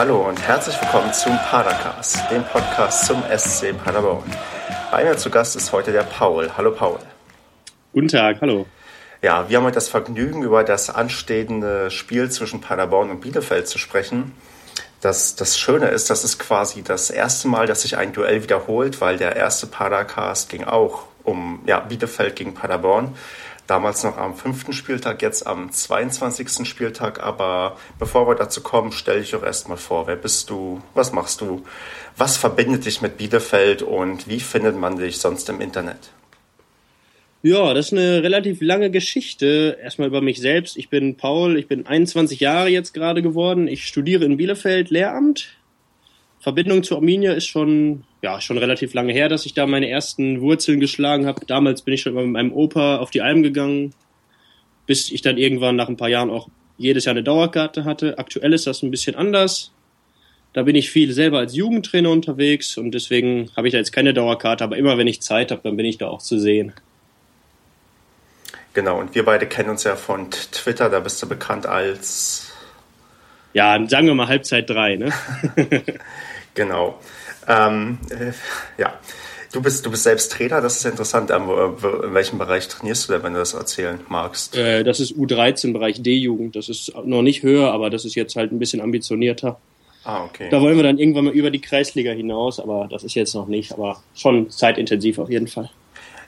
[0.00, 4.24] Hallo und herzlich willkommen zum Padercast, dem Podcast zum SC Paderborn.
[4.90, 6.50] Bei mir zu Gast ist heute der Paul.
[6.56, 6.98] Hallo Paul.
[7.92, 8.64] Guten Tag, hallo.
[9.20, 13.76] Ja, wir haben heute das Vergnügen, über das anstehende Spiel zwischen Paderborn und Bielefeld zu
[13.76, 14.32] sprechen.
[15.02, 19.02] Das, das Schöne ist, das ist quasi das erste Mal, dass sich ein Duell wiederholt,
[19.02, 23.14] weil der erste Padercast ging auch um ja, Bielefeld gegen Paderborn.
[23.70, 26.66] Damals noch am fünften Spieltag, jetzt am 22.
[26.66, 27.22] Spieltag.
[27.22, 30.08] Aber bevor wir dazu kommen, stell dich doch erstmal vor.
[30.08, 30.82] Wer bist du?
[30.94, 31.62] Was machst du?
[32.16, 36.10] Was verbindet dich mit Bielefeld und wie findet man dich sonst im Internet?
[37.44, 39.78] Ja, das ist eine relativ lange Geschichte.
[39.80, 40.76] Erstmal über mich selbst.
[40.76, 43.68] Ich bin Paul, ich bin 21 Jahre jetzt gerade geworden.
[43.68, 45.46] Ich studiere in Bielefeld Lehramt.
[46.40, 50.40] Verbindung zu Arminia ist schon, ja, schon relativ lange her, dass ich da meine ersten
[50.40, 51.46] Wurzeln geschlagen habe.
[51.46, 53.94] Damals bin ich schon immer mit meinem Opa auf die Alm gegangen,
[54.86, 58.18] bis ich dann irgendwann nach ein paar Jahren auch jedes Jahr eine Dauerkarte hatte.
[58.18, 59.72] Aktuell ist das ein bisschen anders.
[60.52, 64.12] Da bin ich viel selber als Jugendtrainer unterwegs und deswegen habe ich da jetzt keine
[64.12, 66.72] Dauerkarte, aber immer wenn ich Zeit habe, dann bin ich da auch zu sehen.
[68.74, 72.52] Genau, und wir beide kennen uns ja von Twitter, da bist du bekannt als.
[73.52, 75.12] Ja, sagen wir mal Halbzeit 3, ne?
[76.54, 76.98] genau.
[77.46, 78.32] Ähm, äh,
[78.80, 78.98] ja,
[79.52, 81.30] du bist, du bist selbst Trainer, das ist interessant.
[81.30, 84.56] Ähm, in welchem Bereich trainierst du denn, wenn du das erzählen magst?
[84.56, 86.56] Äh, das ist U13, Bereich D-Jugend.
[86.56, 89.58] Das ist noch nicht höher, aber das ist jetzt halt ein bisschen ambitionierter.
[90.04, 90.48] Ah, okay.
[90.50, 93.48] Da wollen wir dann irgendwann mal über die Kreisliga hinaus, aber das ist jetzt noch
[93.48, 95.70] nicht, aber schon zeitintensiv auf jeden Fall.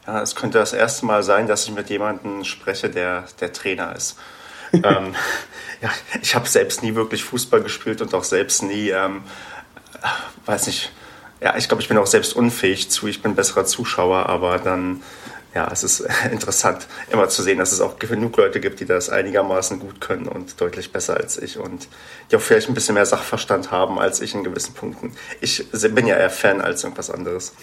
[0.07, 3.95] Ja, es könnte das erste Mal sein, dass ich mit jemandem spreche, der der Trainer
[3.97, 4.19] ist.
[4.73, 5.15] ähm,
[5.83, 5.91] ja,
[6.23, 9.23] ich habe selbst nie wirklich Fußball gespielt und auch selbst nie, ähm,
[10.47, 10.91] weiß nicht,
[11.43, 13.09] ja, ich glaube, ich bin auch selbst unfähig zu.
[13.09, 15.03] Ich bin besserer Zuschauer, aber dann,
[15.55, 19.11] ja, es ist interessant, immer zu sehen, dass es auch genug Leute gibt, die das
[19.11, 21.89] einigermaßen gut können und deutlich besser als ich und
[22.31, 25.15] die auch vielleicht ein bisschen mehr Sachverstand haben als ich in gewissen Punkten.
[25.41, 27.55] Ich bin ja eher Fan als irgendwas anderes.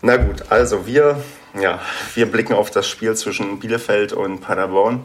[0.00, 1.22] Na gut, also wir,
[1.60, 1.80] ja,
[2.14, 5.04] wir blicken auf das Spiel zwischen Bielefeld und Paderborn.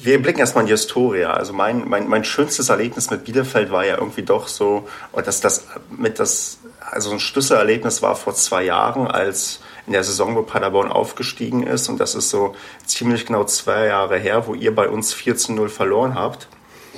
[0.00, 1.24] Wir blicken erstmal in die Historie.
[1.24, 5.66] Also mein, mein, mein schönstes Erlebnis mit Bielefeld war ja irgendwie doch so, dass das
[5.90, 6.58] mit das,
[6.90, 11.88] also ein Schlüsselerlebnis war vor zwei Jahren, als in der Saison, wo Paderborn aufgestiegen ist.
[11.88, 12.54] Und das ist so
[12.86, 16.46] ziemlich genau zwei Jahre her, wo ihr bei uns 4 zu 0 verloren habt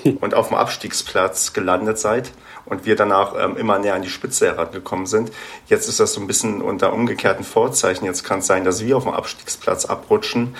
[0.20, 2.32] und auf dem Abstiegsplatz gelandet seid
[2.66, 5.32] und wir danach ähm, immer näher an die Spitze herangekommen sind.
[5.68, 8.04] Jetzt ist das so ein bisschen unter umgekehrten Vorzeichen.
[8.04, 10.54] Jetzt kann es sein, dass wir auf dem Abstiegsplatz abrutschen.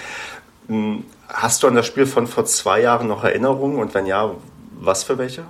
[1.33, 4.35] Hast du an das Spiel von vor zwei Jahren noch Erinnerungen und wenn ja,
[4.81, 5.45] was für welche?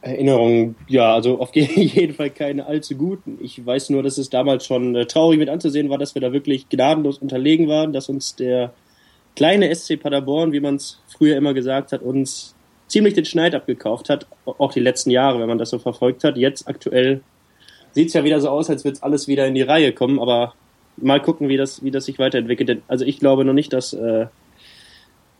[0.00, 3.38] Erinnerungen, ja, also auf jeden Fall keine allzu guten.
[3.40, 6.32] Ich weiß nur, dass es damals schon äh, traurig mit anzusehen war, dass wir da
[6.32, 8.72] wirklich gnadenlos unterlegen waren, dass uns der
[9.34, 12.54] kleine SC Paderborn, wie man es früher immer gesagt hat, uns
[12.86, 16.36] ziemlich den Schneid abgekauft hat, auch die letzten Jahre, wenn man das so verfolgt hat.
[16.36, 17.20] Jetzt aktuell
[17.92, 20.20] sieht es ja wieder so aus, als würde es alles wieder in die Reihe kommen,
[20.20, 20.54] aber
[20.96, 22.82] mal gucken, wie das, wie das sich weiterentwickelt.
[22.88, 24.26] Also ich glaube noch nicht, dass, äh,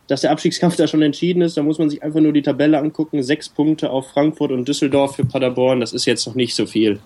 [0.09, 1.55] dass der Abstiegskampf da schon entschieden ist.
[1.55, 3.21] Da muss man sich einfach nur die Tabelle angucken.
[3.21, 6.99] Sechs Punkte auf Frankfurt und Düsseldorf für Paderborn, das ist jetzt noch nicht so viel.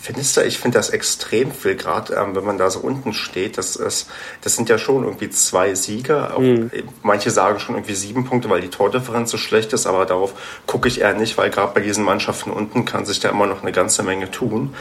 [0.00, 3.56] Findest du, ich finde das extrem viel, gerade ähm, wenn man da so unten steht.
[3.56, 6.28] Das, ist, das sind ja schon irgendwie zwei Siege.
[6.36, 6.72] Mhm.
[7.02, 10.34] Manche sagen schon irgendwie sieben Punkte, weil die Tordifferenz so schlecht ist, aber darauf
[10.66, 13.62] gucke ich eher nicht, weil gerade bei diesen Mannschaften unten kann sich da immer noch
[13.62, 14.74] eine ganze Menge tun.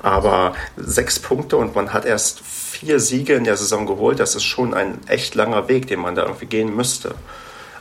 [0.00, 2.40] Aber sechs Punkte und man hat erst
[2.78, 6.14] vier Siege in der Saison geholt, das ist schon ein echt langer Weg, den man
[6.14, 7.14] da irgendwie gehen müsste.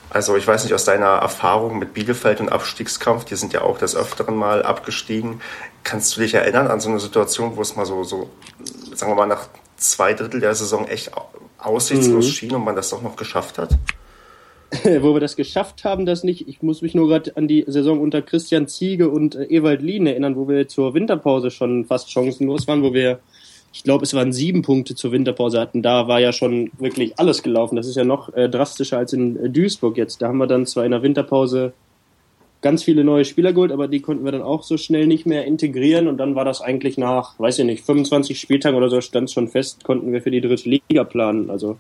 [0.10, 3.78] Also ich weiß nicht, aus deiner Erfahrung mit Bielefeld und Abstiegskampf, die sind ja auch
[3.78, 5.42] des Öfteren mal abgestiegen.
[5.84, 8.30] Kannst du dich erinnern an so eine Situation, wo es mal so, so
[8.94, 11.12] sagen wir mal, nach zwei Drittel der Saison echt
[11.60, 12.32] aussichtslos mhm.
[12.32, 13.78] schien und man das doch noch geschafft hat?
[15.02, 16.48] wo wir das geschafft haben, das nicht.
[16.48, 20.08] Ich muss mich nur gerade an die Saison unter Christian Ziege und äh, Ewald Lien
[20.08, 23.20] erinnern, wo wir zur Winterpause schon fast chancenlos waren, wo wir
[23.78, 25.84] ich glaube, es waren sieben Punkte zur Winterpause hatten.
[25.84, 27.76] Da war ja schon wirklich alles gelaufen.
[27.76, 30.20] Das ist ja noch äh, drastischer als in äh, Duisburg jetzt.
[30.20, 31.74] Da haben wir dann zwar in der Winterpause
[32.64, 35.46] ganz viele neue Spieler geholt, aber die konnten wir dann auch so schnell nicht mehr
[35.46, 36.08] integrieren.
[36.08, 39.48] Und dann war das eigentlich nach, weiß ich nicht, 25 Spieltagen oder so stand schon
[39.48, 41.52] fest, konnten wir für die dritte Liga planen.
[41.52, 41.78] Also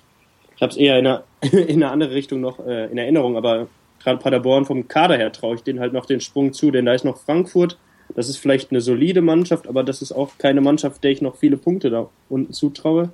[0.55, 3.69] ich habe es eher in eine, in eine andere Richtung noch äh, in Erinnerung, aber
[4.03, 6.93] gerade Paderborn vom Kader her traue ich denen halt noch den Sprung zu, denn da
[6.93, 7.75] ist noch Frankfurt,
[8.15, 11.35] das ist vielleicht eine solide Mannschaft, aber das ist auch keine Mannschaft, der ich noch
[11.35, 13.11] viele Punkte da unten zutraue.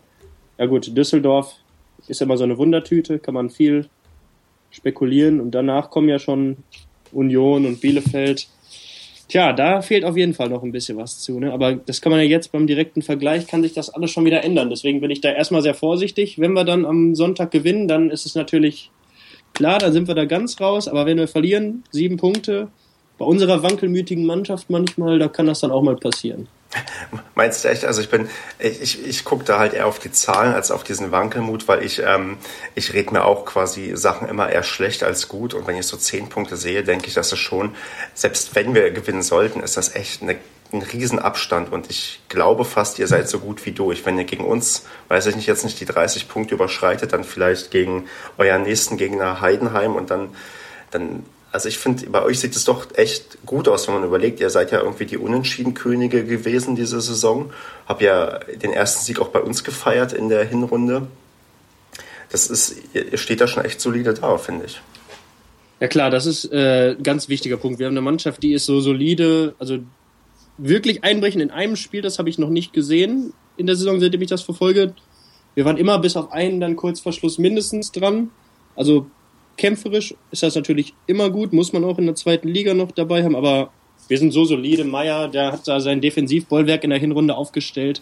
[0.58, 1.56] Ja gut, Düsseldorf
[2.08, 3.88] ist immer so eine Wundertüte, kann man viel
[4.72, 6.58] spekulieren und danach kommen ja schon
[7.12, 8.48] Union und Bielefeld.
[9.28, 11.54] Tja, da fehlt auf jeden Fall noch ein bisschen was zu, ne?
[11.54, 14.44] aber das kann man ja jetzt beim direkten Vergleich, kann sich das alles schon wieder
[14.44, 14.70] ändern.
[14.70, 16.40] Deswegen bin ich da erstmal sehr vorsichtig.
[16.40, 18.92] Wenn wir dann am Sonntag gewinnen, dann ist es natürlich
[19.54, 22.68] klar, dann sind wir da ganz raus, aber wenn wir verlieren, sieben Punkte,
[23.24, 26.50] bei unserer wankelmütigen Mannschaft manchmal, da kann das dann auch mal passieren.
[27.36, 27.86] Meinst du echt?
[27.86, 28.28] Also ich bin,
[28.60, 31.84] ich, ich, ich gucke da halt eher auf die Zahlen als auf diesen Wankelmut, weil
[31.84, 32.38] ich, ähm,
[32.76, 35.54] ich rede mir auch quasi Sachen immer eher schlecht als gut.
[35.54, 37.76] Und wenn ich so zehn Punkte sehe, denke ich, dass es schon,
[38.14, 40.36] selbst wenn wir gewinnen sollten, ist das echt eine,
[40.74, 41.72] ein Riesenabstand.
[41.72, 44.06] Und ich glaube fast, ihr seid so gut wie durch.
[44.06, 47.72] Wenn ihr gegen uns, weiß ich nicht, jetzt nicht die 30 Punkte überschreitet, dann vielleicht
[47.72, 50.36] gegen euren nächsten Gegner Heidenheim und dann,
[50.92, 54.40] dann also ich finde, bei euch sieht es doch echt gut aus, wenn man überlegt,
[54.40, 57.52] ihr seid ja irgendwie die Unentschieden-Könige gewesen diese Saison.
[57.86, 61.08] Hab ja den ersten Sieg auch bei uns gefeiert in der Hinrunde.
[62.32, 64.82] Das ist, ihr steht da schon echt solide da, finde ich.
[65.80, 67.78] Ja klar, das ist äh, ein ganz wichtiger Punkt.
[67.78, 69.78] Wir haben eine Mannschaft, die ist so solide, also
[70.58, 74.24] wirklich einbrechen in einem Spiel, das habe ich noch nicht gesehen in der Saison, seitdem
[74.24, 74.96] ich das verfolge.
[75.54, 78.32] Wir waren immer bis auf einen dann kurz vor Schluss mindestens dran.
[78.76, 79.06] Also
[79.58, 83.24] kämpferisch ist das natürlich immer gut, muss man auch in der zweiten Liga noch dabei
[83.24, 83.72] haben, aber
[84.08, 84.84] wir sind so solide.
[84.84, 88.02] Meier, der hat da sein Defensivbollwerk in der Hinrunde aufgestellt.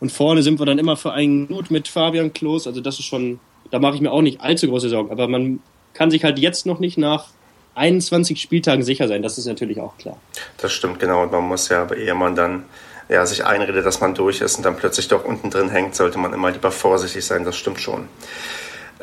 [0.00, 2.66] Und vorne sind wir dann immer für einen Gut mit Fabian Klos.
[2.66, 3.38] Also das ist schon,
[3.70, 5.10] da mache ich mir auch nicht allzu große Sorgen.
[5.10, 5.60] Aber man
[5.94, 7.26] kann sich halt jetzt noch nicht nach
[7.74, 9.22] 21 Spieltagen sicher sein.
[9.22, 10.18] Das ist natürlich auch klar.
[10.58, 11.22] Das stimmt, genau.
[11.22, 12.64] Und man muss ja, ehe man dann
[13.08, 16.18] ja, sich einredet, dass man durch ist und dann plötzlich doch unten drin hängt, sollte
[16.18, 17.44] man immer lieber vorsichtig sein.
[17.44, 18.08] Das stimmt schon.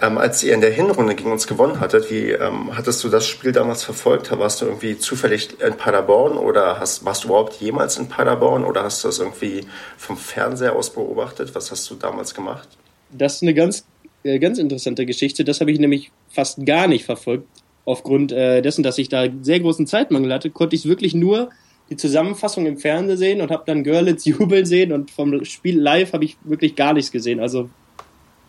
[0.02, 3.28] Ähm, als ihr in der Hinrunde gegen uns gewonnen hattet, wie ähm, hattest du das
[3.28, 4.32] Spiel damals verfolgt?
[4.32, 8.84] Warst du irgendwie zufällig in Paderborn oder hast, warst du überhaupt jemals in Paderborn oder
[8.84, 9.66] hast du das irgendwie
[9.98, 11.54] vom Fernseher aus beobachtet?
[11.54, 12.70] Was hast du damals gemacht?
[13.12, 13.84] Das ist eine ganz,
[14.24, 15.44] äh, ganz interessante Geschichte.
[15.44, 17.48] Das habe ich nämlich fast gar nicht verfolgt.
[17.84, 21.50] Aufgrund äh, dessen, dass ich da sehr großen Zeitmangel hatte, konnte ich wirklich nur
[21.90, 26.14] die Zusammenfassung im Fernsehen sehen und habe dann Görlitz jubeln sehen und vom Spiel live
[26.14, 27.42] habe ich wirklich gar nichts gesehen.
[27.42, 27.70] Also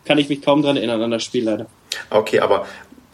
[0.05, 1.67] kann ich mich kaum daran erinnern, an das Spiel leider.
[2.09, 2.65] Okay, aber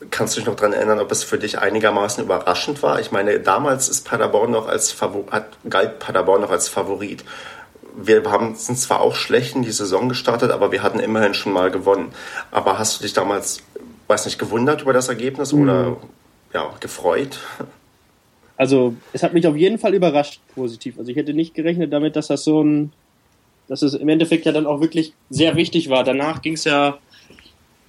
[0.09, 2.99] kannst du dich noch daran erinnern, ob es für dich einigermaßen überraschend war?
[2.99, 7.23] Ich meine, damals ist Paderborn noch als Favor hat, galt Paderborn noch als Favorit.
[7.95, 11.51] Wir haben, sind zwar auch schlecht in die Saison gestartet, aber wir hatten immerhin schon
[11.51, 12.13] mal gewonnen.
[12.51, 13.63] Aber hast du dich damals,
[14.07, 15.63] weiß nicht, gewundert über das Ergebnis mhm.
[15.63, 15.97] oder
[16.53, 17.39] ja, gefreut?
[18.55, 20.97] Also, es hat mich auf jeden Fall überrascht, positiv.
[20.99, 22.91] Also, ich hätte nicht gerechnet damit, dass das so ein
[23.67, 26.03] dass es im Endeffekt ja dann auch wirklich sehr wichtig war.
[26.03, 26.97] Danach ging es ja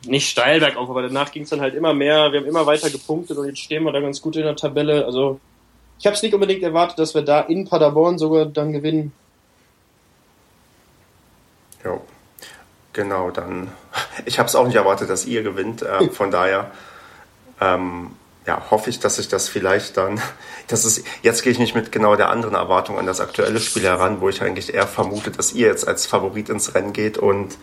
[0.06, 2.32] nicht steil bergauf, aber danach ging es dann halt immer mehr.
[2.32, 5.04] Wir haben immer weiter gepunktet und jetzt stehen wir da ganz gut in der Tabelle.
[5.04, 5.40] Also
[5.98, 9.12] ich habe es nicht unbedingt erwartet, dass wir da in Paderborn sogar dann gewinnen.
[11.84, 12.00] Ja,
[12.92, 13.68] genau, dann.
[14.24, 15.82] Ich habe es auch nicht erwartet, dass ihr gewinnt.
[15.82, 16.70] Äh, von daher
[17.60, 18.10] ähm,
[18.48, 20.20] ja, hoffe ich, dass sich das vielleicht dann,
[20.66, 23.82] das ist, jetzt gehe ich nicht mit genau der anderen Erwartung an das aktuelle Spiel
[23.84, 27.58] heran, wo ich eigentlich eher vermute, dass ihr jetzt als Favorit ins Rennen geht und,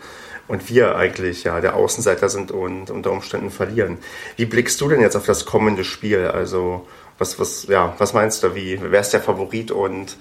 [0.46, 3.98] und wir eigentlich ja der Außenseiter sind und unter Umständen verlieren.
[4.36, 6.28] Wie blickst du denn jetzt auf das kommende Spiel?
[6.28, 6.86] Also,
[7.18, 8.54] was, was, ja, was meinst du?
[8.54, 10.16] Wie, wer ist der Favorit und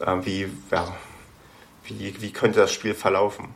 [0.00, 0.96] äh, wie, ja,
[1.84, 3.54] wie, wie könnte das Spiel verlaufen?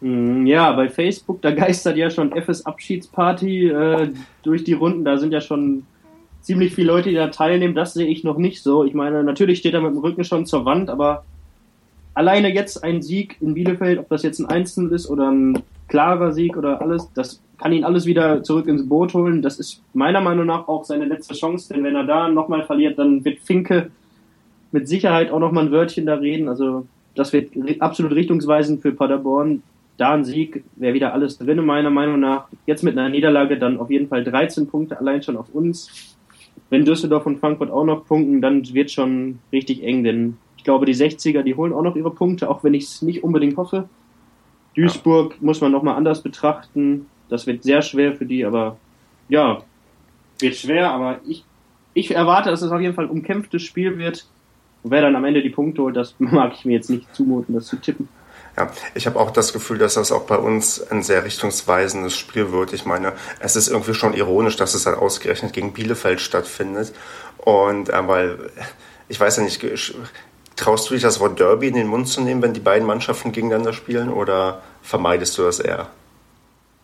[0.00, 4.10] Mm, ja, bei Facebook, da geistert ja schon FS Abschiedsparty äh,
[4.42, 5.04] durch die Runden.
[5.04, 5.84] Da sind ja schon
[6.40, 7.74] ziemlich viele Leute, die da teilnehmen.
[7.74, 8.84] Das sehe ich noch nicht so.
[8.84, 11.24] Ich meine, natürlich steht er mit dem Rücken schon zur Wand, aber
[12.14, 16.32] alleine jetzt ein Sieg in Bielefeld, ob das jetzt ein Einzel ist oder ein klarer
[16.32, 19.42] Sieg oder alles, das kann ihn alles wieder zurück ins Boot holen.
[19.42, 22.98] Das ist meiner Meinung nach auch seine letzte Chance, denn wenn er da nochmal verliert,
[22.98, 23.90] dann wird Finke
[24.70, 26.48] mit Sicherheit auch nochmal ein Wörtchen da reden.
[26.48, 29.62] Also das wird absolut richtungsweisend für Paderborn
[29.98, 32.48] da ein Sieg wäre wieder alles drin, meiner Meinung nach.
[32.66, 36.16] Jetzt mit einer Niederlage dann auf jeden Fall 13 Punkte allein schon auf uns.
[36.70, 40.86] Wenn Düsseldorf und Frankfurt auch noch punkten, dann wird schon richtig eng, denn ich glaube,
[40.86, 43.88] die 60er, die holen auch noch ihre Punkte, auch wenn ich es nicht unbedingt hoffe.
[44.76, 45.38] Duisburg ja.
[45.40, 47.06] muss man nochmal anders betrachten.
[47.28, 48.76] Das wird sehr schwer für die, aber
[49.28, 49.62] ja,
[50.38, 51.44] wird schwer, aber ich,
[51.94, 54.26] ich erwarte, dass es auf jeden Fall ein umkämpftes Spiel wird.
[54.82, 57.54] Und wer dann am Ende die Punkte holt, das mag ich mir jetzt nicht zumuten,
[57.54, 58.08] das zu tippen.
[58.58, 62.50] Ja, ich habe auch das Gefühl, dass das auch bei uns ein sehr richtungsweisendes Spiel
[62.50, 62.72] wird.
[62.72, 66.92] Ich meine, es ist irgendwie schon ironisch, dass es dann ausgerechnet gegen Bielefeld stattfindet.
[67.36, 68.50] Und äh, weil,
[69.08, 69.64] ich weiß ja nicht,
[70.56, 73.30] traust du dich das Wort Derby in den Mund zu nehmen, wenn die beiden Mannschaften
[73.30, 75.86] gegeneinander spielen oder vermeidest du das eher?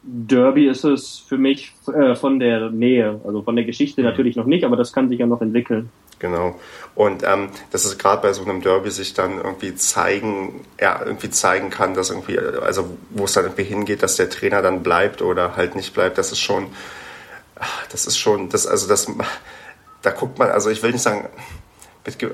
[0.04, 4.47] Derby ist es für mich äh, von der Nähe, also von der Geschichte natürlich noch
[4.47, 5.90] nicht, aber das kann sich ja noch entwickeln.
[6.18, 6.59] Genau.
[6.94, 11.30] Und ähm, dass es gerade bei so einem Derby sich dann irgendwie zeigen, ja, irgendwie
[11.30, 15.21] zeigen kann, dass irgendwie, also wo es dann irgendwie hingeht, dass der Trainer dann bleibt
[15.21, 16.68] oder halt nicht bleibt, das ist schon,
[17.90, 19.09] das ist schon, das, also das,
[20.02, 21.28] da guckt man, also ich will nicht sagen,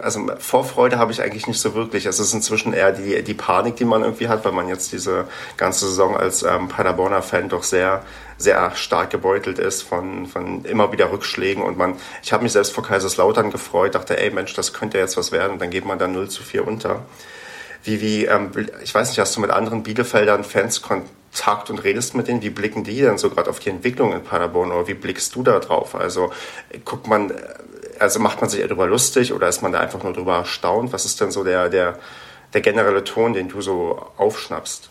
[0.02, 2.06] also Vorfreude habe ich eigentlich nicht so wirklich.
[2.06, 5.28] Es ist inzwischen eher die, die Panik, die man irgendwie hat, weil man jetzt diese
[5.56, 8.02] ganze Saison als ähm, Paderborner Fan doch sehr,
[8.36, 12.72] sehr stark gebeutelt ist von, von immer wieder Rückschlägen und man, ich habe mich selbst
[12.72, 15.98] vor Kaiserslautern gefreut, dachte, ey Mensch, das könnte jetzt was werden und dann geht man
[15.98, 17.04] dann 0 zu 4 unter.
[17.84, 18.50] Wie, wie, ähm,
[18.82, 22.42] ich weiß nicht, hast du mit anderen Bielefeldern Fans Kontakt und redest mit denen?
[22.42, 25.42] Wie blicken die denn so gerade auf die Entwicklung in Paderborn oder wie blickst du
[25.42, 25.94] da drauf?
[25.94, 26.32] Also
[26.84, 27.32] guckt man,
[28.00, 30.92] also macht man sich darüber lustig oder ist man da einfach nur darüber erstaunt?
[30.92, 31.98] Was ist denn so der, der,
[32.54, 34.90] der generelle Ton, den du so aufschnappst?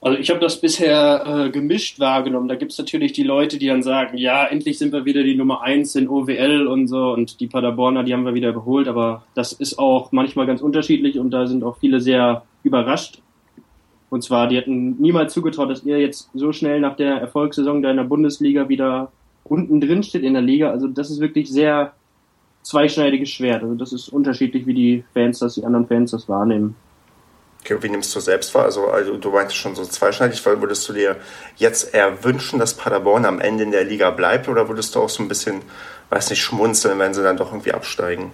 [0.00, 2.48] Also ich habe das bisher äh, gemischt wahrgenommen.
[2.48, 5.34] Da gibt es natürlich die Leute, die dann sagen, ja, endlich sind wir wieder die
[5.34, 9.24] Nummer eins in OWL und so und die Paderborner, die haben wir wieder überholt, aber
[9.34, 13.20] das ist auch manchmal ganz unterschiedlich und da sind auch viele sehr überrascht.
[14.08, 17.90] Und zwar, die hätten niemals zugetraut, dass ihr jetzt so schnell nach der Erfolgssaison da
[17.90, 19.10] in der Bundesliga wieder
[19.44, 20.70] unten drin steht in der Liga.
[20.70, 21.92] Also das ist wirklich sehr
[22.66, 23.62] zweischneidiges Schwert.
[23.62, 26.74] Also das ist unterschiedlich, wie die Fans das, die anderen Fans das wahrnehmen.
[27.60, 28.64] Okay, wie nimmst du selbst wahr?
[28.64, 31.16] Also, also du meintest schon so zweischneidig, weil würdest du dir
[31.56, 35.08] jetzt eher wünschen, dass Paderborn am Ende in der Liga bleibt oder würdest du auch
[35.08, 35.62] so ein bisschen,
[36.10, 38.32] weiß nicht, schmunzeln, wenn sie dann doch irgendwie absteigen?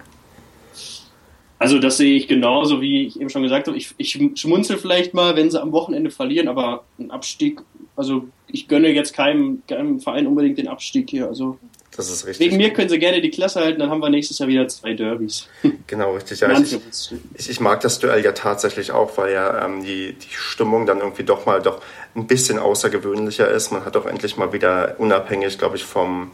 [1.58, 3.76] Also das sehe ich genauso, wie ich eben schon gesagt habe.
[3.76, 7.60] Ich, ich schmunzel vielleicht mal, wenn sie am Wochenende verlieren, aber ein Abstieg,
[7.96, 11.28] also ich gönne jetzt keinem, keinem Verein unbedingt den Abstieg hier.
[11.28, 11.58] Also
[11.94, 12.46] das ist richtig.
[12.46, 14.94] Wegen mir können sie gerne die Klasse halten, dann haben wir nächstes Jahr wieder zwei
[14.94, 15.48] Derbys.
[15.86, 16.40] Genau, richtig.
[16.40, 16.72] Ja, ich,
[17.34, 20.98] ich, ich, mag das Duell ja tatsächlich auch, weil ja ähm, die, die Stimmung dann
[21.00, 21.82] irgendwie doch mal doch
[22.14, 23.72] ein bisschen außergewöhnlicher ist.
[23.72, 26.30] Man hat auch endlich mal wieder unabhängig, glaube ich, vom,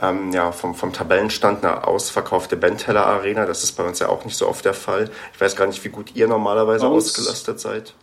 [0.00, 3.46] ähm, ja, vom, vom Tabellenstand eine ausverkaufte Benteller Arena.
[3.46, 5.10] Das ist bei uns ja auch nicht so oft der Fall.
[5.32, 7.94] Ich weiß gar nicht, wie gut ihr normalerweise Aus, ausgelastet seid.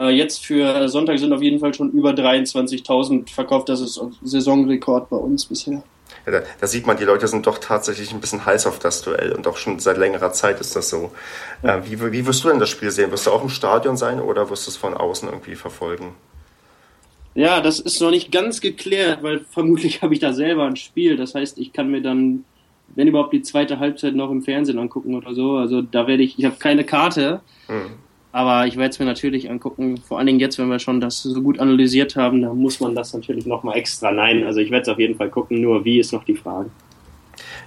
[0.00, 3.68] Äh, jetzt für Sonntag sind auf jeden Fall schon über 23.000 verkauft.
[3.68, 5.84] Das ist Saisonrekord bei uns bisher.
[6.26, 9.32] Da, da, sieht man, die Leute sind doch tatsächlich ein bisschen heiß auf das Duell
[9.32, 11.12] und auch schon seit längerer Zeit ist das so.
[11.62, 13.10] Äh, wie, wie wirst du denn das Spiel sehen?
[13.10, 16.14] Wirst du auch im Stadion sein oder wirst du es von außen irgendwie verfolgen?
[17.34, 21.16] Ja, das ist noch nicht ganz geklärt, weil vermutlich habe ich da selber ein Spiel.
[21.16, 22.44] Das heißt, ich kann mir dann,
[22.94, 25.56] wenn überhaupt, die zweite Halbzeit noch im Fernsehen angucken oder so.
[25.56, 27.40] Also da werde ich, ich habe keine Karte.
[27.66, 27.92] Hm.
[28.32, 31.22] Aber ich werde es mir natürlich angucken, vor allen Dingen jetzt, wenn wir schon das
[31.22, 34.12] so gut analysiert haben, da muss man das natürlich nochmal extra.
[34.12, 36.70] Nein, also ich werde es auf jeden Fall gucken, nur wie ist noch die Frage.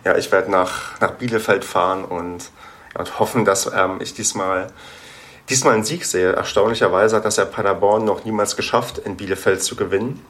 [0.06, 2.50] Ja, ich werde nach, nach Bielefeld fahren und,
[2.98, 4.68] und hoffen, dass ähm, ich diesmal,
[5.50, 6.32] diesmal einen Sieg sehe.
[6.32, 10.22] Erstaunlicherweise hat das ja Paderborn noch niemals geschafft, in Bielefeld zu gewinnen.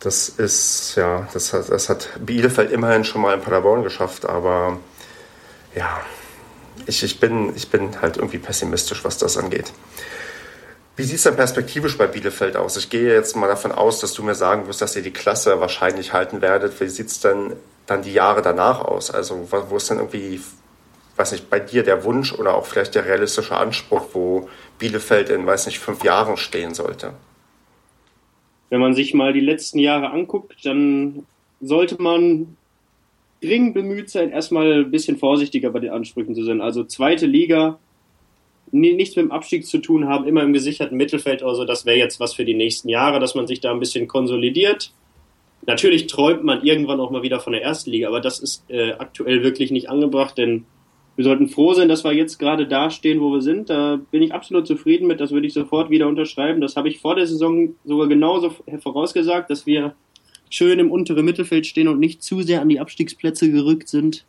[0.00, 4.78] Das ist, ja, das hat, das hat Bielefeld immerhin schon mal in Paderborn geschafft, aber
[5.74, 6.00] ja,
[6.86, 9.72] ich, ich, bin, ich bin halt irgendwie pessimistisch, was das angeht.
[10.96, 12.76] Wie sieht es denn perspektivisch bei Bielefeld aus?
[12.76, 15.58] Ich gehe jetzt mal davon aus, dass du mir sagen wirst, dass ihr die Klasse
[15.60, 16.78] wahrscheinlich halten werdet.
[16.80, 17.54] Wie sieht es denn
[17.86, 19.10] dann die Jahre danach aus?
[19.10, 20.40] Also wo ist denn irgendwie,
[21.16, 25.46] weiß nicht, bei dir der Wunsch oder auch vielleicht der realistische Anspruch, wo Bielefeld in,
[25.46, 27.14] weiß nicht, fünf Jahren stehen sollte?
[28.68, 31.24] Wenn man sich mal die letzten Jahre anguckt, dann
[31.60, 32.56] sollte man
[33.42, 36.60] dringend bemüht sein, erstmal ein bisschen vorsichtiger bei den Ansprüchen zu sein.
[36.60, 37.78] Also zweite Liga,
[38.72, 41.42] nichts mit dem Abstieg zu tun haben, immer im gesicherten Mittelfeld.
[41.42, 44.08] Also das wäre jetzt was für die nächsten Jahre, dass man sich da ein bisschen
[44.08, 44.92] konsolidiert.
[45.66, 48.92] Natürlich träumt man irgendwann auch mal wieder von der ersten Liga, aber das ist äh,
[48.92, 50.64] aktuell wirklich nicht angebracht, denn
[51.16, 53.68] wir sollten froh sein, dass wir jetzt gerade da stehen, wo wir sind.
[53.68, 56.62] Da bin ich absolut zufrieden mit, das würde ich sofort wieder unterschreiben.
[56.62, 59.94] Das habe ich vor der Saison sogar genauso vorausgesagt, dass wir
[60.50, 64.24] schön im unteren Mittelfeld stehen und nicht zu sehr an die Abstiegsplätze gerückt sind.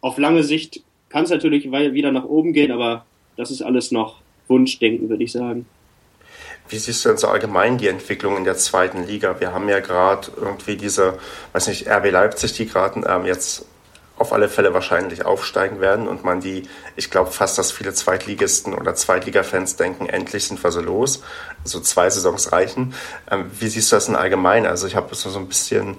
[0.00, 3.06] Auf lange Sicht kann es natürlich wieder nach oben gehen, aber
[3.36, 5.66] das ist alles noch Wunschdenken, würde ich sagen.
[6.68, 9.40] Wie siehst du denn so allgemein die Entwicklung in der zweiten Liga?
[9.40, 11.18] Wir haben ja gerade irgendwie diese,
[11.52, 13.66] weiß nicht, RB Leipzig, die gerade ähm, jetzt
[14.18, 18.74] auf alle Fälle wahrscheinlich aufsteigen werden und man die, ich glaube fast, dass viele Zweitligisten
[18.74, 21.22] oder Zweitliga-Fans denken, endlich sind wir so los,
[21.64, 22.94] so zwei Saisons reichen.
[23.30, 24.66] Ähm, wie siehst du das in allgemein?
[24.66, 25.96] Also ich habe so, so ein bisschen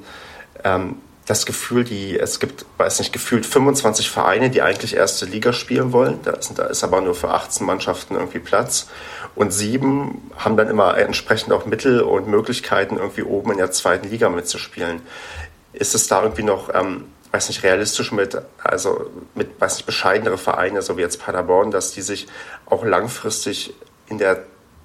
[0.64, 0.98] ähm,
[1.30, 5.94] das Gefühl, die, es gibt, weiß nicht, gefühlt 25 Vereine, die eigentlich erste Liga spielen
[5.94, 6.20] wollen.
[6.24, 8.88] Da ist, da ist aber nur für 18 Mannschaften irgendwie Platz.
[9.36, 14.10] Und sieben haben dann immer entsprechend auch Mittel und Möglichkeiten, irgendwie oben in der zweiten
[14.10, 15.02] Liga mitzuspielen.
[15.72, 20.38] Ist es da irgendwie noch ähm, weiß nicht, realistisch mit, also mit, weiß nicht, bescheidenere
[20.38, 22.28] Vereine, so wie jetzt Paderborn, dass die sich
[22.66, 23.74] auch langfristig
[24.08, 24.44] in der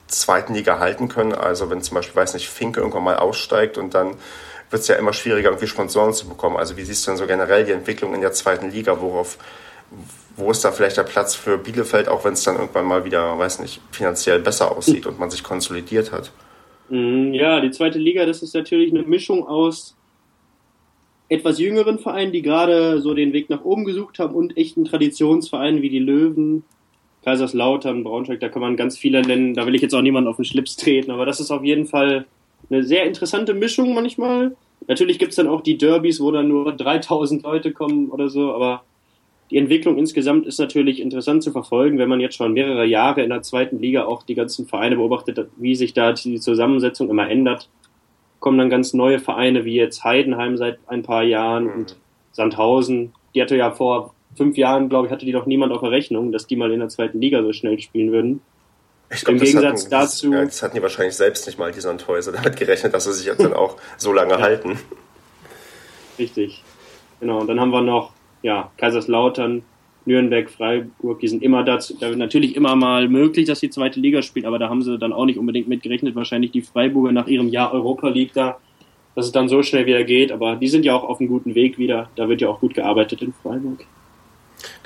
[0.08, 1.32] zweiten Liga halten können.
[1.32, 4.16] Also wenn zum Beispiel, weiß nicht, Finke irgendwann mal aussteigt und dann
[4.70, 6.56] wird es ja immer schwieriger, irgendwie Sponsoren zu bekommen.
[6.56, 9.00] Also wie siehst du denn so generell die Entwicklung in der zweiten Liga?
[9.00, 9.38] Worauf,
[10.36, 13.38] wo ist da vielleicht der Platz für Bielefeld, auch wenn es dann irgendwann mal wieder,
[13.38, 16.30] weiß nicht, finanziell besser aussieht und man sich konsolidiert hat?
[16.88, 19.96] Mhm, ja, die zweite Liga, das ist natürlich eine Mischung aus
[21.28, 25.82] etwas jüngeren Vereinen, die gerade so den Weg nach oben gesucht haben und echten Traditionsvereinen
[25.82, 26.64] wie die Löwen,
[27.24, 29.54] Kaiserslautern, Braunschweig, da kann man ganz viele nennen.
[29.54, 31.86] Da will ich jetzt auch niemanden auf den Schlips treten, aber das ist auf jeden
[31.86, 32.26] Fall
[32.70, 34.56] eine sehr interessante Mischung manchmal.
[34.86, 38.82] Natürlich gibt's dann auch die Derbys, wo dann nur 3000 Leute kommen oder so, aber
[39.50, 43.30] die Entwicklung insgesamt ist natürlich interessant zu verfolgen, wenn man jetzt schon mehrere Jahre in
[43.30, 47.68] der zweiten Liga auch die ganzen Vereine beobachtet, wie sich da die Zusammensetzung immer ändert.
[48.44, 51.96] Kommen dann ganz neue Vereine wie jetzt Heidenheim seit ein paar Jahren und
[52.32, 53.14] Sandhausen.
[53.34, 56.30] Die hatte ja vor fünf Jahren, glaube ich, hatte die noch niemand auf der Rechnung,
[56.30, 58.42] dass die mal in der zweiten Liga so schnell spielen würden.
[59.08, 60.30] Ich glaub, Im Gegensatz hatten, dazu.
[60.30, 63.14] Das, ja, das hatten die wahrscheinlich selbst nicht mal, die Sandhäuser, damit gerechnet, dass sie
[63.14, 64.40] sich jetzt dann auch so lange ja.
[64.42, 64.78] halten.
[66.18, 66.62] Richtig.
[67.20, 67.40] Genau.
[67.40, 69.62] Und dann haben wir noch, ja, Kaiserslautern,
[70.06, 74.22] Nürnberg, Freiburg, die sind immer dazu, da natürlich immer mal möglich, dass die zweite Liga
[74.22, 76.14] spielt, aber da haben sie dann auch nicht unbedingt mitgerechnet.
[76.14, 78.58] Wahrscheinlich die Freiburger nach ihrem Jahr Europa League da,
[79.14, 81.54] dass es dann so schnell wieder geht, aber die sind ja auch auf einem guten
[81.54, 82.10] Weg wieder.
[82.16, 83.86] Da wird ja auch gut gearbeitet in Freiburg.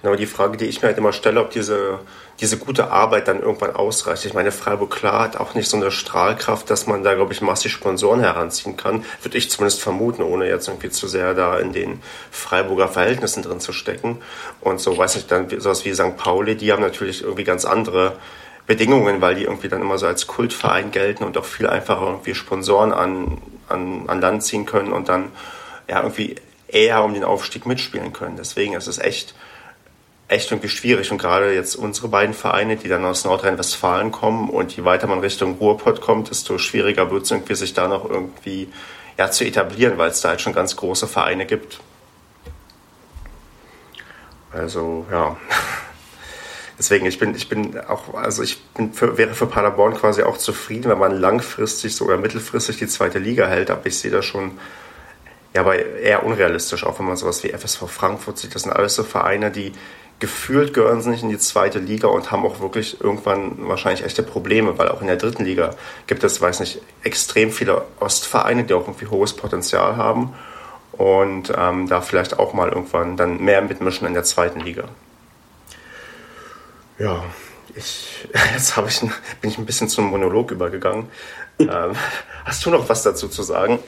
[0.00, 1.98] Genau, die Frage, die ich mir halt immer stelle, ob diese,
[2.40, 4.24] diese gute Arbeit dann irgendwann ausreicht.
[4.24, 7.40] Ich meine, Freiburg klar hat auch nicht so eine Strahlkraft, dass man da, glaube ich,
[7.40, 9.04] massig Sponsoren heranziehen kann.
[9.22, 12.00] Würde ich zumindest vermuten, ohne jetzt irgendwie zu sehr da in den
[12.30, 14.18] Freiburger Verhältnissen drin zu stecken.
[14.60, 16.16] Und so, weiß ich dann, sowas wie St.
[16.16, 18.16] Pauli, die haben natürlich irgendwie ganz andere
[18.68, 22.36] Bedingungen, weil die irgendwie dann immer so als Kultverein gelten und auch viel einfacher irgendwie
[22.36, 23.38] Sponsoren an,
[23.68, 25.32] an, an Land ziehen können und dann
[25.88, 26.36] ja irgendwie
[26.68, 28.36] eher um den Aufstieg mitspielen können.
[28.36, 29.34] Deswegen ist es echt,
[30.28, 31.10] echt irgendwie schwierig.
[31.10, 35.20] Und gerade jetzt unsere beiden Vereine, die dann aus Nordrhein-Westfalen kommen und je weiter man
[35.20, 38.68] Richtung Ruhrpott kommt, desto schwieriger wird es irgendwie, sich da noch irgendwie
[39.16, 41.80] ja, zu etablieren, weil es da halt schon ganz große Vereine gibt.
[44.52, 45.36] Also, ja.
[46.78, 50.36] Deswegen, ich bin, ich bin auch, also ich bin für, wäre für Paderborn quasi auch
[50.36, 54.22] zufrieden, wenn man langfristig so oder mittelfristig die zweite Liga hält, aber ich sehe da
[54.22, 54.52] schon
[55.54, 58.54] ja, aber eher unrealistisch, auch wenn man sowas wie FSV Frankfurt sieht.
[58.54, 59.72] Das sind alles so Vereine, die
[60.20, 64.22] gefühlt gehören sie nicht in die zweite Liga und haben auch wirklich irgendwann wahrscheinlich echte
[64.22, 65.74] Probleme, weil auch in der dritten Liga
[66.06, 70.34] gibt es, weiß nicht, extrem viele Ostvereine, die auch irgendwie hohes Potenzial haben
[70.92, 74.88] und ähm, da vielleicht auch mal irgendwann dann mehr mitmischen in der zweiten Liga.
[76.98, 77.24] Ja,
[77.76, 79.00] ich, jetzt ich,
[79.40, 81.06] bin ich ein bisschen zum Monolog übergegangen.
[81.60, 81.92] ähm,
[82.44, 83.78] hast du noch was dazu zu sagen?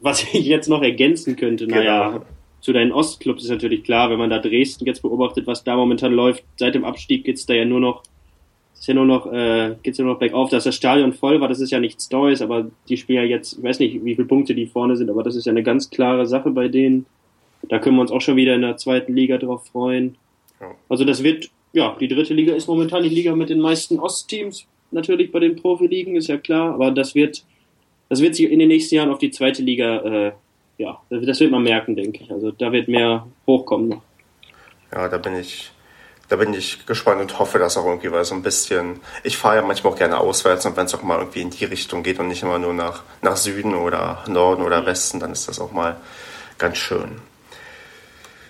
[0.00, 2.24] Was ich jetzt noch ergänzen könnte, naja, genau
[2.64, 6.14] zu deinen Ostclubs ist natürlich klar, wenn man da Dresden jetzt beobachtet, was da momentan
[6.14, 8.02] läuft, seit dem Abstieg geht's da ja nur noch,
[8.72, 11.48] ist ja nur noch, äh, geht's ja nur noch bergauf, dass das Stadion voll war,
[11.48, 14.26] das ist ja nichts Neues, aber die spielen ja jetzt, ich weiß nicht, wie viele
[14.26, 17.04] Punkte die vorne sind, aber das ist ja eine ganz klare Sache bei denen.
[17.68, 20.16] Da können wir uns auch schon wieder in der zweiten Liga drauf freuen.
[20.88, 24.66] Also das wird, ja, die dritte Liga ist momentan die Liga mit den meisten Ostteams,
[24.90, 27.44] natürlich bei den Profiligen, ist ja klar, aber das wird,
[28.08, 30.32] das wird sich in den nächsten Jahren auf die zweite Liga äh,
[30.78, 32.30] ja, das wird man merken, denke ich.
[32.30, 34.02] Also da wird mehr hochkommen noch.
[34.92, 35.72] Ja, da bin ich,
[36.28, 39.56] da bin ich gespannt und hoffe, dass auch irgendwie, weil so ein bisschen, ich fahre
[39.56, 42.18] ja manchmal auch gerne auswärts und wenn es auch mal irgendwie in die Richtung geht
[42.18, 45.72] und nicht immer nur nach, nach Süden oder Norden oder Westen, dann ist das auch
[45.72, 45.96] mal
[46.58, 47.20] ganz schön.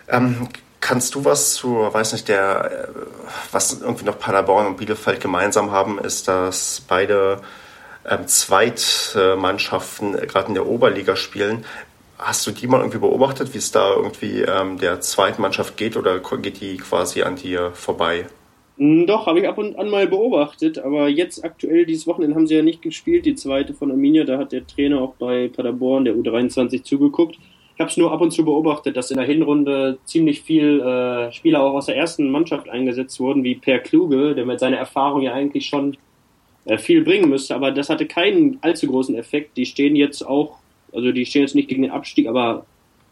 [0.09, 0.49] Ähm,
[0.81, 2.89] kannst du was zu, weiß nicht, der,
[3.53, 7.41] was irgendwie noch Paderborn und Bielefeld gemeinsam haben, ist, dass beide
[8.07, 11.65] ähm, Zweitmannschaften äh, gerade in der Oberliga spielen.
[12.19, 15.97] Hast du die mal irgendwie beobachtet, wie es da irgendwie ähm, der zweiten Mannschaft geht
[15.97, 18.27] oder geht die quasi an dir vorbei?
[18.79, 22.47] Hm, doch, habe ich ab und an mal beobachtet, aber jetzt aktuell, dieses Wochenende haben
[22.47, 26.05] sie ja nicht gespielt, die zweite von Arminia, da hat der Trainer auch bei Paderborn,
[26.05, 27.37] der U23, zugeguckt.
[27.75, 31.33] Ich habe es nur ab und zu beobachtet, dass in der Hinrunde ziemlich viel äh,
[31.33, 35.23] Spieler auch aus der ersten Mannschaft eingesetzt wurden, wie Per Kluge, der mit seiner Erfahrung
[35.23, 35.97] ja eigentlich schon
[36.65, 39.57] äh, viel bringen müsste, aber das hatte keinen allzu großen Effekt.
[39.57, 40.59] Die stehen jetzt auch
[40.95, 42.65] also die stehen jetzt nicht gegen den Abstieg, aber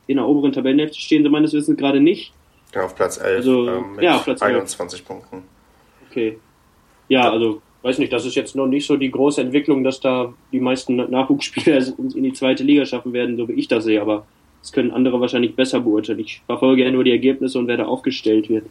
[0.06, 2.32] in der oberen Tabellenhälfte stehen sie meines Wissens gerade nicht.
[2.74, 5.08] Ja, auf Platz 11 also, ähm, mit ja, Platz 21 11.
[5.08, 5.42] Punkten.
[6.08, 6.38] Okay.
[7.08, 10.32] Ja, also weiß nicht, das ist jetzt noch nicht so die große Entwicklung, dass da
[10.52, 14.26] die meisten Nachwuchsspieler in die zweite Liga schaffen werden, so wie ich das sehe, aber
[14.62, 16.20] das können andere wahrscheinlich besser beurteilen.
[16.20, 18.64] Ich verfolge ja nur die Ergebnisse und wer da aufgestellt wird.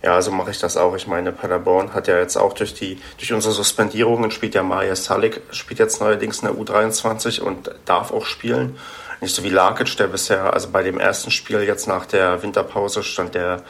[0.00, 0.94] Ja, so mache ich das auch.
[0.94, 4.94] Ich meine, Paderborn hat ja jetzt auch durch die, durch unsere Suspendierungen spielt ja Maja
[4.94, 8.76] Salik, spielt jetzt neuerdings in der U23 und darf auch spielen.
[9.20, 13.02] Nicht so wie Lakic, der bisher, also bei dem ersten Spiel jetzt nach der Winterpause
[13.02, 13.64] stand der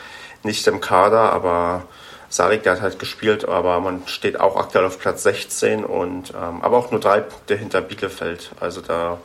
[0.45, 1.85] nicht im Kader, aber
[2.29, 6.63] Salik, der hat halt gespielt, aber man steht auch aktuell auf Platz 16 und ähm,
[6.63, 8.53] aber auch nur drei Punkte hinter Bielefeld.
[8.61, 9.19] Also da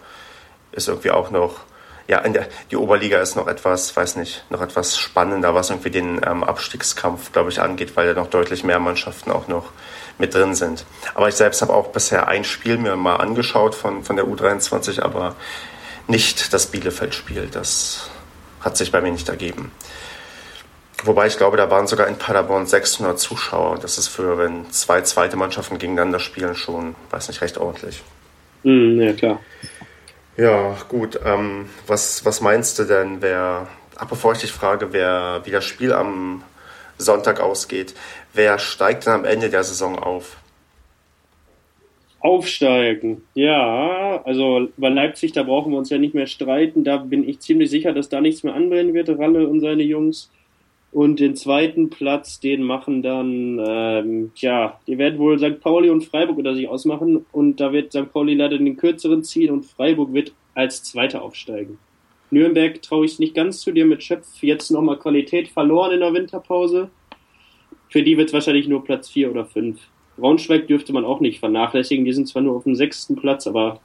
[0.72, 1.62] ist irgendwie auch noch
[2.08, 6.22] ja, der, die Oberliga ist noch etwas, weiß nicht, noch etwas spannender, was irgendwie den
[6.26, 9.72] ähm, Abstiegskampf, glaube ich, angeht, weil da noch deutlich mehr Mannschaften auch noch
[10.18, 10.86] mit drin sind.
[11.16, 15.02] Aber ich selbst habe auch bisher ein Spiel mir mal angeschaut von, von der U23,
[15.02, 15.36] aber
[16.08, 17.50] nicht das Bielefeld-Spiel.
[17.52, 18.10] Das
[18.62, 19.72] hat sich bei mir nicht ergeben.
[21.04, 23.78] Wobei ich glaube, da waren sogar in Paderborn 600 Zuschauer.
[23.80, 28.02] Das ist für, wenn zwei zweite Mannschaften gegeneinander spielen, schon, weiß nicht, recht ordentlich.
[28.64, 29.40] Mm, ja, klar.
[30.38, 31.20] Ja, gut.
[31.26, 35.66] Ähm, was, was meinst du denn, wer, ach, bevor ich dich frage, wer, wie das
[35.66, 36.44] Spiel am
[37.00, 37.96] Sonntag ausgeht,
[38.34, 40.38] wer steigt denn am Ende der Saison auf?
[42.20, 43.24] Aufsteigen.
[43.34, 46.84] Ja, also bei Leipzig, da brauchen wir uns ja nicht mehr streiten.
[46.84, 50.30] Da bin ich ziemlich sicher, dass da nichts mehr anbrennen wird, Ralle und seine Jungs.
[50.92, 55.60] Und den zweiten Platz, den machen dann, ähm, tja, die werden wohl St.
[55.60, 57.26] Pauli und Freiburg unter sich ausmachen.
[57.32, 58.12] Und da wird St.
[58.12, 61.78] Pauli leider den kürzeren ziehen und Freiburg wird als Zweiter aufsteigen.
[62.32, 64.42] Nürnberg traue ich nicht ganz zu dir mit Schöpf.
[64.42, 66.90] Jetzt nochmal Qualität verloren in der Winterpause.
[67.90, 69.80] Für die wird es wahrscheinlich nur Platz 4 oder 5.
[70.18, 72.06] Braunschweig dürfte man auch nicht vernachlässigen.
[72.06, 73.80] Die sind zwar nur auf dem sechsten Platz, aber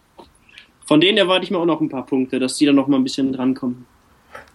[0.86, 2.96] von denen erwarte ich mir auch noch ein paar Punkte, dass die dann noch mal
[2.96, 3.86] ein bisschen drankommen.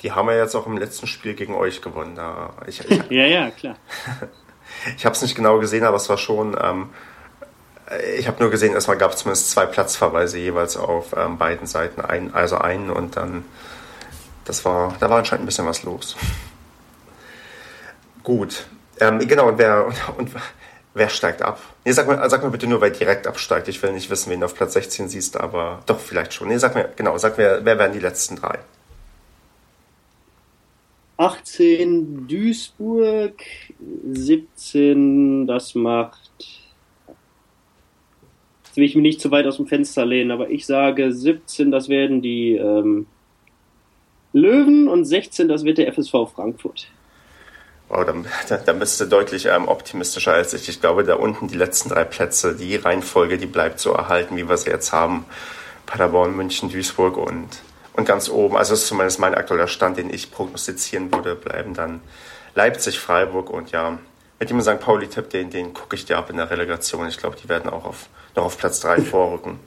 [0.04, 2.16] Die haben ja jetzt auch im letzten Spiel gegen euch gewonnen.
[2.16, 3.76] Da ich, ich, ja, ja, klar.
[4.98, 6.56] ich habe es nicht genau gesehen, aber es war schon.
[6.62, 6.90] Ähm,
[8.18, 12.02] ich habe nur gesehen, erstmal gab es zumindest zwei Platzverweise jeweils auf ähm, beiden Seiten,
[12.02, 13.46] ein, also einen und dann.
[14.46, 16.16] Das war, da war anscheinend ein bisschen was los.
[18.24, 18.68] Gut,
[19.00, 19.48] ähm, genau.
[19.48, 20.32] Und wer und, und
[20.94, 21.60] wer steigt ab?
[21.86, 23.68] Nee, sag mal, sag mal bitte nur, wer direkt absteigt.
[23.68, 26.50] Ich will nicht wissen, wen du auf Platz 16 siehst, aber doch vielleicht schon.
[26.50, 27.18] Nee, sag mir genau.
[27.18, 28.60] Sag mir, wer wären die letzten drei?
[31.17, 33.41] 18 Duisburg,
[34.12, 36.32] 17, das macht.
[38.65, 41.71] Jetzt will ich mich nicht zu weit aus dem Fenster lehnen, aber ich sage 17,
[41.71, 43.08] das werden die ähm,
[44.34, 46.88] Löwen und 16, das wird der FSV Frankfurt.
[47.89, 48.25] Wow, dann,
[48.65, 50.67] dann bist du deutlich ähm, optimistischer als ich.
[50.67, 54.47] Ich glaube, da unten die letzten drei Plätze, die Reihenfolge, die bleibt so erhalten, wie
[54.47, 55.25] wir sie jetzt haben.
[55.86, 57.47] Paderborn, München, Duisburg und
[57.98, 61.74] und ganz oben, also das ist zumindest mein aktueller Stand, den ich prognostizieren würde, bleiben
[61.74, 62.00] dann
[62.54, 63.98] Leipzig, Freiburg und ja,
[64.40, 64.80] mit dem St.
[64.80, 67.08] Pauli-Tipp, den, den gucke ich dir ab in der Relegation.
[67.08, 69.60] Ich glaube, die werden auch auf, noch auf Platz 3 vorrücken.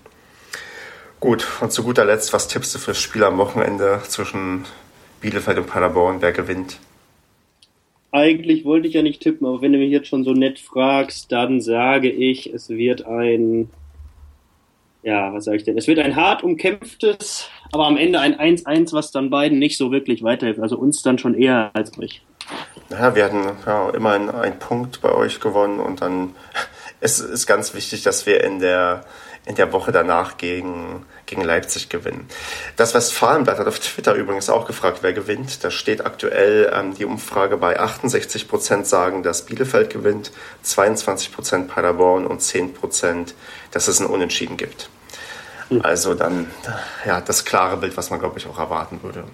[1.19, 4.65] Gut, und zu guter Letzt, was tippst du fürs Spiel am Wochenende zwischen
[5.21, 6.23] Bielefeld und Paderborn?
[6.23, 6.79] Wer gewinnt?
[8.13, 11.31] Eigentlich wollte ich ja nicht tippen, aber wenn du mich jetzt schon so nett fragst,
[11.33, 13.71] dann sage ich, es wird ein
[15.03, 15.79] ja, was sage ich denn?
[15.79, 19.91] Es wird ein hart umkämpftes, aber am Ende ein 1-1, was dann beiden nicht so
[19.91, 20.61] wirklich weiterhilft.
[20.61, 22.23] Also uns dann schon eher als euch.
[22.89, 26.35] Naja, wir hatten ja, immerhin einen Punkt bei euch gewonnen und dann
[27.01, 29.05] es ist ganz wichtig, dass wir in der,
[29.47, 32.29] in der Woche danach gegen, gegen Leipzig gewinnen.
[32.77, 35.65] Das Westfalenblatt hat auf Twitter übrigens auch gefragt, wer gewinnt.
[35.65, 40.31] Da steht aktuell ähm, die Umfrage bei 68 Prozent sagen, dass Bielefeld gewinnt,
[40.63, 43.35] 22 Prozent Paderborn und 10 Prozent
[43.71, 44.91] dass es ein Unentschieden gibt.
[45.69, 45.83] Hm.
[45.83, 46.51] Also dann
[47.07, 49.25] ja, das klare Bild, was man, glaube ich, auch erwarten würde.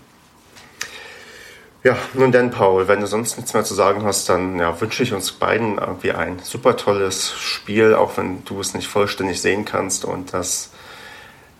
[1.87, 5.05] Ja, nun denn, Paul, wenn du sonst nichts mehr zu sagen hast, dann ja, wünsche
[5.05, 9.65] ich uns beiden irgendwie ein super tolles Spiel, auch wenn du es nicht vollständig sehen
[9.65, 10.73] kannst und dass,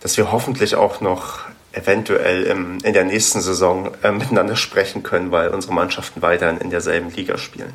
[0.01, 1.39] dass wir hoffentlich auch noch
[1.71, 6.71] eventuell im, in der nächsten Saison äh, miteinander sprechen können, weil unsere Mannschaften weiterhin in
[6.71, 7.73] derselben Liga spielen.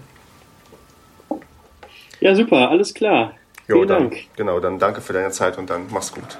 [2.20, 3.32] Ja, super, alles klar.
[3.66, 4.16] Jo, Vielen dann, Dank.
[4.36, 6.36] Genau, dann danke für deine Zeit und dann mach's gut.